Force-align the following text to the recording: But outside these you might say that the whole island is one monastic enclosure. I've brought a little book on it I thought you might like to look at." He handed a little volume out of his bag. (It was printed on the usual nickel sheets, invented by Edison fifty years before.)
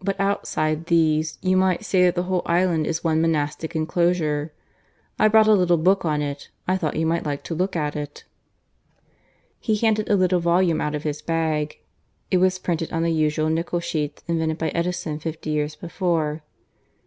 But 0.00 0.18
outside 0.18 0.86
these 0.86 1.36
you 1.42 1.54
might 1.54 1.84
say 1.84 2.04
that 2.04 2.14
the 2.14 2.22
whole 2.22 2.40
island 2.46 2.86
is 2.86 3.04
one 3.04 3.20
monastic 3.20 3.76
enclosure. 3.76 4.54
I've 5.18 5.32
brought 5.32 5.48
a 5.48 5.52
little 5.52 5.76
book 5.76 6.02
on 6.06 6.22
it 6.22 6.48
I 6.66 6.78
thought 6.78 6.96
you 6.96 7.04
might 7.04 7.26
like 7.26 7.42
to 7.44 7.54
look 7.54 7.76
at." 7.76 8.24
He 9.60 9.76
handed 9.76 10.08
a 10.08 10.16
little 10.16 10.40
volume 10.40 10.80
out 10.80 10.94
of 10.94 11.02
his 11.02 11.20
bag. 11.20 11.78
(It 12.30 12.38
was 12.38 12.58
printed 12.58 12.90
on 12.90 13.02
the 13.02 13.12
usual 13.12 13.50
nickel 13.50 13.80
sheets, 13.80 14.22
invented 14.26 14.56
by 14.56 14.70
Edison 14.70 15.18
fifty 15.18 15.50
years 15.50 15.76
before.) 15.76 16.42